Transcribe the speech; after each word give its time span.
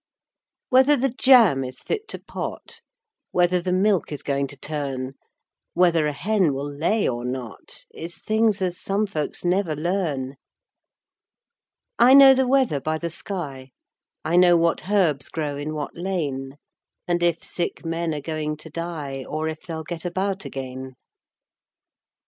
Whether 0.69 0.97
the 0.97 1.09
jam 1.15 1.63
is 1.63 1.83
fit 1.83 2.07
to 2.07 2.17
pot, 2.17 2.81
Whether 3.29 3.61
the 3.61 3.71
milk 3.71 4.11
is 4.11 4.23
going 4.23 4.47
to 4.47 4.57
turn, 4.57 5.13
Whether 5.75 6.07
a 6.07 6.11
hen 6.11 6.55
will 6.55 6.67
lay 6.75 7.07
or 7.07 7.23
not, 7.23 7.85
Is 7.93 8.17
things 8.17 8.63
as 8.63 8.79
some 8.79 9.05
folks 9.05 9.45
never 9.45 9.75
learn. 9.75 10.37
I 11.99 12.15
know 12.15 12.33
the 12.33 12.47
weather 12.47 12.81
by 12.81 12.97
the 12.97 13.11
sky, 13.11 13.69
I 14.25 14.37
know 14.37 14.57
what 14.57 14.89
herbs 14.89 15.29
grow 15.29 15.55
in 15.55 15.75
what 15.75 15.95
lane; 15.95 16.57
And 17.07 17.21
if 17.21 17.43
sick 17.43 17.85
men 17.85 18.11
are 18.15 18.21
going 18.21 18.57
to 18.57 18.71
die, 18.71 19.23
Or 19.29 19.47
if 19.47 19.59
they'll 19.67 19.83
get 19.83 20.03
about 20.03 20.45
again. 20.45 20.95